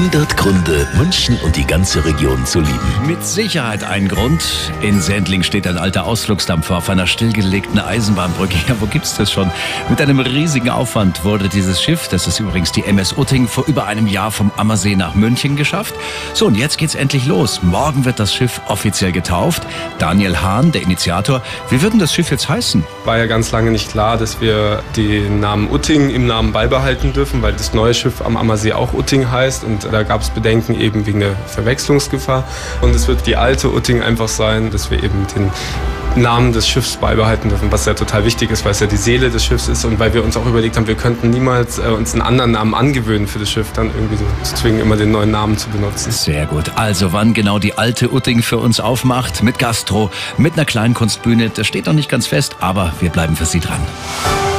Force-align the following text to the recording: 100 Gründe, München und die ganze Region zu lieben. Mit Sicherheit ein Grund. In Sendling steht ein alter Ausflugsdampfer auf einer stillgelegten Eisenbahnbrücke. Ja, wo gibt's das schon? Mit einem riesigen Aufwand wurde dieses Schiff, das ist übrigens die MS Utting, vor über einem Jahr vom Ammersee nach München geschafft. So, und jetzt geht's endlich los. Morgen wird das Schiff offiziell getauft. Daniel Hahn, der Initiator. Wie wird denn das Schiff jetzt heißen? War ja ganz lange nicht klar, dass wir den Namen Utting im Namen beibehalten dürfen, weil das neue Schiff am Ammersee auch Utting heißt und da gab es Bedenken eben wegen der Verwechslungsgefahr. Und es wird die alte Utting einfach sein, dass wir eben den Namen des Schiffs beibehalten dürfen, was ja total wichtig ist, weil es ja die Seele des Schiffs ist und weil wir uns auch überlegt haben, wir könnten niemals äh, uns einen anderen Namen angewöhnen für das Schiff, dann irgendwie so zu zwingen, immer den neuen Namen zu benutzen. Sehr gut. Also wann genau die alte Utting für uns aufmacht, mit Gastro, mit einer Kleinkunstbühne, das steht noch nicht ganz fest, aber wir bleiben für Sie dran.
100 0.00 0.34
Gründe, 0.38 0.88
München 0.96 1.38
und 1.44 1.56
die 1.56 1.66
ganze 1.66 2.02
Region 2.02 2.46
zu 2.46 2.60
lieben. 2.60 3.06
Mit 3.06 3.22
Sicherheit 3.22 3.84
ein 3.84 4.08
Grund. 4.08 4.42
In 4.80 4.98
Sendling 5.02 5.42
steht 5.42 5.66
ein 5.66 5.76
alter 5.76 6.06
Ausflugsdampfer 6.06 6.78
auf 6.78 6.88
einer 6.88 7.06
stillgelegten 7.06 7.78
Eisenbahnbrücke. 7.78 8.56
Ja, 8.66 8.76
wo 8.80 8.86
gibt's 8.86 9.18
das 9.18 9.30
schon? 9.30 9.50
Mit 9.90 10.00
einem 10.00 10.18
riesigen 10.20 10.70
Aufwand 10.70 11.22
wurde 11.22 11.50
dieses 11.50 11.82
Schiff, 11.82 12.08
das 12.08 12.26
ist 12.26 12.40
übrigens 12.40 12.72
die 12.72 12.82
MS 12.82 13.12
Utting, 13.18 13.46
vor 13.46 13.66
über 13.66 13.84
einem 13.84 14.06
Jahr 14.06 14.30
vom 14.30 14.50
Ammersee 14.56 14.96
nach 14.96 15.14
München 15.14 15.54
geschafft. 15.54 15.94
So, 16.32 16.46
und 16.46 16.56
jetzt 16.56 16.78
geht's 16.78 16.94
endlich 16.94 17.26
los. 17.26 17.62
Morgen 17.62 18.06
wird 18.06 18.18
das 18.20 18.34
Schiff 18.34 18.62
offiziell 18.68 19.12
getauft. 19.12 19.64
Daniel 19.98 20.40
Hahn, 20.40 20.72
der 20.72 20.80
Initiator. 20.80 21.42
Wie 21.68 21.82
wird 21.82 21.92
denn 21.92 22.00
das 22.00 22.14
Schiff 22.14 22.30
jetzt 22.30 22.48
heißen? 22.48 22.84
War 23.04 23.18
ja 23.18 23.26
ganz 23.26 23.52
lange 23.52 23.70
nicht 23.70 23.90
klar, 23.90 24.16
dass 24.16 24.40
wir 24.40 24.82
den 24.96 25.40
Namen 25.40 25.70
Utting 25.70 26.08
im 26.08 26.26
Namen 26.26 26.52
beibehalten 26.52 27.12
dürfen, 27.12 27.42
weil 27.42 27.52
das 27.52 27.74
neue 27.74 27.92
Schiff 27.92 28.22
am 28.22 28.38
Ammersee 28.38 28.72
auch 28.72 28.94
Utting 28.94 29.30
heißt 29.30 29.62
und 29.62 29.89
da 29.90 30.02
gab 30.02 30.22
es 30.22 30.30
Bedenken 30.30 30.74
eben 30.74 31.06
wegen 31.06 31.20
der 31.20 31.36
Verwechslungsgefahr. 31.46 32.44
Und 32.80 32.94
es 32.94 33.08
wird 33.08 33.26
die 33.26 33.36
alte 33.36 33.70
Utting 33.70 34.02
einfach 34.02 34.28
sein, 34.28 34.70
dass 34.70 34.90
wir 34.90 35.02
eben 35.02 35.26
den 35.34 35.50
Namen 36.16 36.52
des 36.52 36.66
Schiffs 36.66 36.96
beibehalten 36.96 37.48
dürfen, 37.48 37.70
was 37.70 37.86
ja 37.86 37.94
total 37.94 38.24
wichtig 38.24 38.50
ist, 38.50 38.64
weil 38.64 38.72
es 38.72 38.80
ja 38.80 38.86
die 38.86 38.96
Seele 38.96 39.30
des 39.30 39.44
Schiffs 39.44 39.68
ist 39.68 39.84
und 39.84 39.98
weil 39.98 40.12
wir 40.12 40.24
uns 40.24 40.36
auch 40.36 40.46
überlegt 40.46 40.76
haben, 40.76 40.86
wir 40.86 40.96
könnten 40.96 41.30
niemals 41.30 41.78
äh, 41.78 41.82
uns 41.82 42.12
einen 42.12 42.22
anderen 42.22 42.52
Namen 42.52 42.74
angewöhnen 42.74 43.28
für 43.28 43.38
das 43.38 43.50
Schiff, 43.50 43.72
dann 43.74 43.86
irgendwie 43.94 44.16
so 44.16 44.24
zu 44.42 44.54
zwingen, 44.56 44.80
immer 44.80 44.96
den 44.96 45.12
neuen 45.12 45.30
Namen 45.30 45.56
zu 45.56 45.68
benutzen. 45.68 46.10
Sehr 46.10 46.46
gut. 46.46 46.72
Also 46.76 47.12
wann 47.12 47.32
genau 47.32 47.58
die 47.58 47.78
alte 47.78 48.12
Utting 48.12 48.42
für 48.42 48.58
uns 48.58 48.80
aufmacht, 48.80 49.42
mit 49.42 49.58
Gastro, 49.58 50.10
mit 50.36 50.54
einer 50.54 50.64
Kleinkunstbühne, 50.64 51.50
das 51.50 51.66
steht 51.66 51.86
noch 51.86 51.92
nicht 51.92 52.08
ganz 52.08 52.26
fest, 52.26 52.56
aber 52.60 52.92
wir 53.00 53.10
bleiben 53.10 53.36
für 53.36 53.46
Sie 53.46 53.60
dran. 53.60 53.80